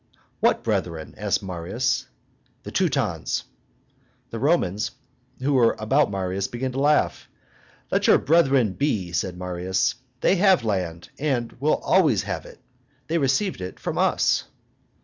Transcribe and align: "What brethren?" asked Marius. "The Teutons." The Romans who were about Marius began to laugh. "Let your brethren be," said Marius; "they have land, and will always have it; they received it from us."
"What 0.39 0.63
brethren?" 0.63 1.13
asked 1.15 1.43
Marius. 1.43 2.07
"The 2.63 2.71
Teutons." 2.71 3.43
The 4.31 4.39
Romans 4.39 4.89
who 5.39 5.53
were 5.53 5.75
about 5.77 6.09
Marius 6.09 6.47
began 6.47 6.71
to 6.71 6.79
laugh. 6.79 7.29
"Let 7.91 8.07
your 8.07 8.17
brethren 8.17 8.73
be," 8.73 9.11
said 9.11 9.37
Marius; 9.37 9.93
"they 10.21 10.37
have 10.37 10.63
land, 10.63 11.09
and 11.19 11.51
will 11.59 11.75
always 11.75 12.23
have 12.23 12.47
it; 12.47 12.59
they 13.09 13.19
received 13.19 13.61
it 13.61 13.79
from 13.79 13.99
us." 13.99 14.45